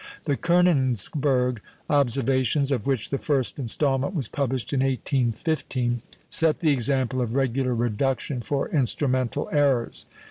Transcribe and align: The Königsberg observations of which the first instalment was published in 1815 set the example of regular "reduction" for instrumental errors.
The 0.25 0.35
Königsberg 0.35 1.59
observations 1.87 2.71
of 2.71 2.87
which 2.87 3.11
the 3.11 3.19
first 3.19 3.59
instalment 3.59 4.15
was 4.15 4.27
published 4.27 4.73
in 4.73 4.79
1815 4.79 6.01
set 6.27 6.57
the 6.59 6.71
example 6.71 7.21
of 7.21 7.35
regular 7.35 7.75
"reduction" 7.75 8.41
for 8.41 8.67
instrumental 8.69 9.47
errors. 9.51 10.07